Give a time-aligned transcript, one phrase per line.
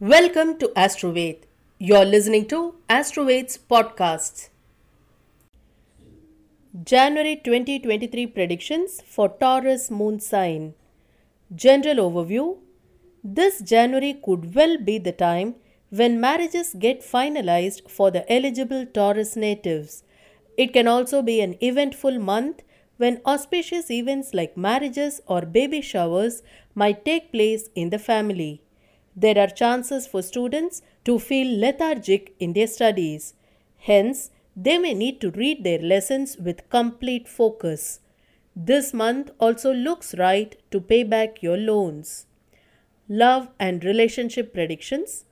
[0.00, 1.38] Welcome to Astroved.
[1.80, 4.48] You're listening to Astroved's podcasts.
[6.84, 10.74] January 2023 predictions for Taurus moon sign.
[11.52, 12.58] General overview
[13.24, 15.56] This January could well be the time
[15.90, 20.04] when marriages get finalized for the eligible Taurus natives.
[20.56, 22.62] It can also be an eventful month
[22.98, 26.44] when auspicious events like marriages or baby showers
[26.76, 28.62] might take place in the family.
[29.20, 33.34] There are chances for students to feel lethargic in their studies.
[33.78, 37.98] Hence, they may need to read their lessons with complete focus.
[38.54, 42.26] This month also looks right to pay back your loans.
[43.08, 45.24] Love and relationship predictions.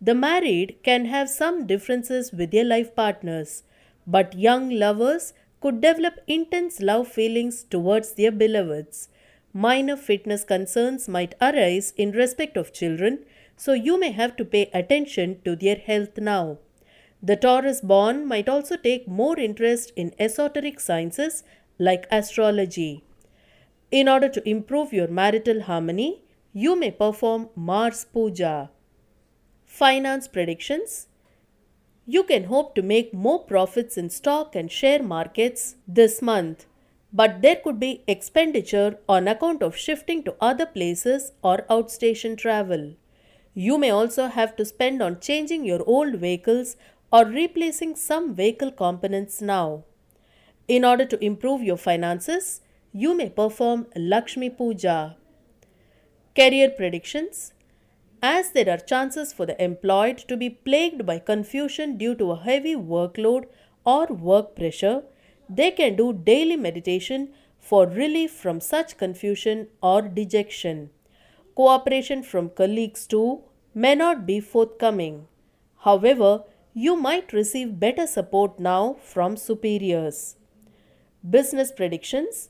[0.00, 3.62] The married can have some differences with their life partners,
[4.04, 9.08] but young lovers could develop intense love feelings towards their beloveds.
[9.52, 13.24] Minor fitness concerns might arise in respect of children,
[13.58, 16.58] so you may have to pay attention to their health now.
[17.20, 21.42] The Taurus born might also take more interest in esoteric sciences
[21.76, 23.02] like astrology.
[23.90, 28.70] In order to improve your marital harmony, you may perform Mars Puja.
[29.66, 31.08] Finance predictions
[32.06, 36.66] You can hope to make more profits in stock and share markets this month,
[37.12, 42.94] but there could be expenditure on account of shifting to other places or outstation travel.
[43.66, 46.76] You may also have to spend on changing your old vehicles
[47.12, 49.82] or replacing some vehicle components now.
[50.68, 52.60] In order to improve your finances,
[52.92, 55.16] you may perform Lakshmi Puja.
[56.36, 57.52] Career predictions
[58.22, 62.40] As there are chances for the employed to be plagued by confusion due to a
[62.40, 63.46] heavy workload
[63.84, 65.02] or work pressure,
[65.48, 70.90] they can do daily meditation for relief from such confusion or dejection.
[71.56, 73.42] Cooperation from colleagues too
[73.84, 75.16] may not be forthcoming.
[75.84, 76.30] However,
[76.84, 80.36] you might receive better support now from superiors.
[81.38, 82.48] Business predictions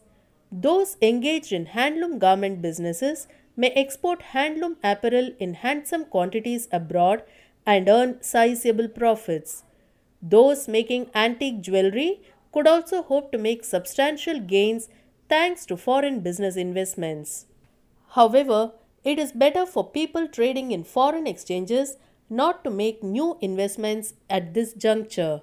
[0.50, 3.26] Those engaged in handloom garment businesses
[3.56, 7.22] may export handloom apparel in handsome quantities abroad
[7.66, 9.64] and earn sizable profits.
[10.22, 12.10] Those making antique jewelry
[12.52, 14.88] could also hope to make substantial gains
[15.28, 17.46] thanks to foreign business investments.
[18.20, 18.60] However,
[19.04, 21.96] it is better for people trading in foreign exchanges
[22.28, 25.42] not to make new investments at this juncture.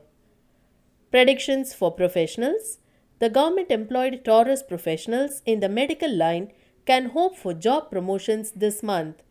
[1.11, 2.79] Predictions for professionals
[3.19, 6.51] The government employed Taurus professionals in the medical line
[6.85, 9.23] can hope for job promotions this month.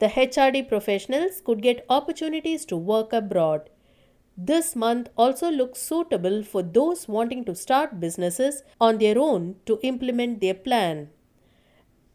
[0.00, 3.70] The HRD professionals could get opportunities to work abroad.
[4.36, 9.80] This month also looks suitable for those wanting to start businesses on their own to
[9.82, 11.10] implement their plan.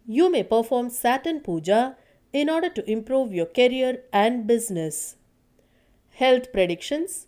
[0.06, 1.96] You may perform Saturn Puja
[2.34, 5.16] in order to improve your career and business.
[6.16, 7.28] Health predictions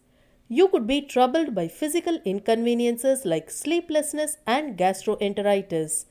[0.50, 6.06] You could be troubled by physical inconveniences like sleeplessness and gastroenteritis.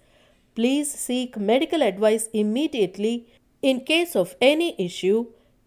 [0.55, 3.29] Please seek medical advice immediately
[3.61, 5.27] in case of any issue.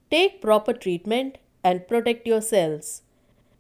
[0.10, 3.04] Take proper treatment and protect yourselves.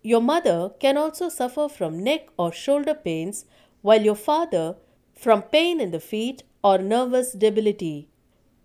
[0.02, 3.46] Your mother can also suffer from neck or shoulder pains,
[3.82, 4.76] while your father
[5.14, 8.10] from pain in the feet or nervous debility.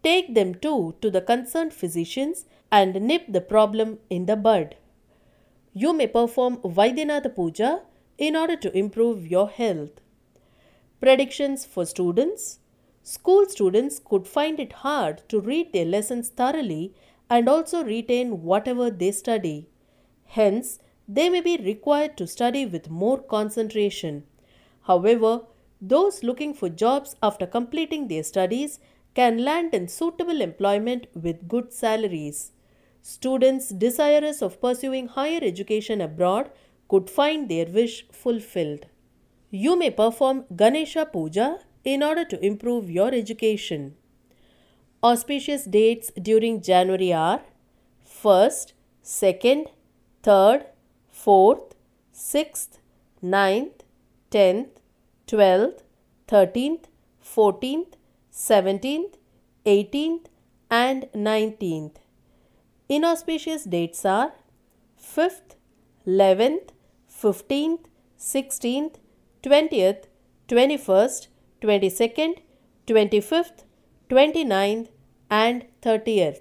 [0.02, 4.76] Take them too to the concerned physicians and nip the problem in the bud.
[5.72, 7.82] You may perform Vaidyanath Puja
[8.18, 10.00] in order to improve your health.
[11.00, 12.58] Predictions for students
[13.04, 16.94] School students could find it hard to read their lessons thoroughly
[17.28, 19.68] and also retain whatever they study.
[20.24, 24.22] Hence, they may be required to study with more concentration.
[24.82, 25.40] However,
[25.82, 28.78] those looking for jobs after completing their studies
[29.14, 32.52] can land in suitable employment with good salaries.
[33.02, 36.50] Students desirous of pursuing higher education abroad
[36.88, 38.86] could find their wish fulfilled.
[39.50, 43.96] You may perform Ganesha Puja in order to improve your education.
[45.02, 47.42] Auspicious dates during January are
[48.06, 48.72] 1st,
[49.04, 49.66] 2nd,
[50.22, 50.66] 3rd,
[51.12, 51.72] 4th,
[52.14, 52.78] 6th,
[53.22, 53.80] 9th,
[54.30, 54.68] 10th,
[55.32, 55.78] 12th,
[56.28, 56.84] 13th,
[57.24, 57.94] 14th,
[58.30, 59.14] 17th,
[59.64, 60.26] 18th,
[60.70, 61.96] and 19th.
[62.90, 64.32] Inauspicious dates are
[65.02, 65.56] 5th,
[66.06, 66.68] 11th,
[67.10, 67.84] 15th,
[68.18, 68.96] 16th,
[69.42, 70.04] 20th,
[70.48, 71.28] 21st,
[71.62, 72.38] 22nd,
[72.86, 73.64] 25th,
[74.10, 74.88] 29th,
[75.30, 76.40] and 30th.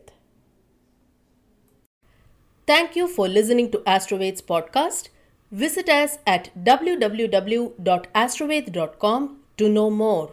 [2.67, 5.07] Thank you for listening to Astroved's podcast.
[5.51, 10.31] Visit us at www.astroved.com to know more.